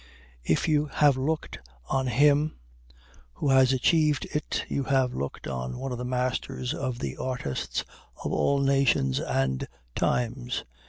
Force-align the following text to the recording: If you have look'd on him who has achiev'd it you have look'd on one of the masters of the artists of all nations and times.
If 0.43 0.67
you 0.67 0.87
have 0.87 1.15
look'd 1.15 1.59
on 1.87 2.07
him 2.07 2.57
who 3.33 3.49
has 3.51 3.71
achiev'd 3.71 4.25
it 4.33 4.65
you 4.67 4.85
have 4.85 5.13
look'd 5.13 5.45
on 5.47 5.77
one 5.77 5.91
of 5.91 5.99
the 5.99 6.03
masters 6.05 6.73
of 6.73 6.97
the 6.97 7.15
artists 7.17 7.83
of 8.25 8.31
all 8.33 8.57
nations 8.61 9.19
and 9.19 9.67
times. 9.93 10.63